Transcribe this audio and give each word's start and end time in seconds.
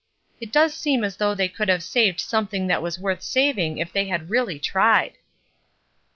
It 0.39 0.51
does 0.51 0.73
seem 0.73 1.03
as 1.03 1.17
though 1.17 1.35
they 1.35 1.47
could 1.47 1.69
have 1.69 1.83
saved 1.83 2.19
something 2.19 2.65
that 2.65 2.81
was 2.81 2.97
worth 2.97 3.21
saving 3.21 3.77
if 3.77 3.93
they 3.93 4.05
had 4.07 4.31
really 4.31 4.57
tried." 4.57 5.19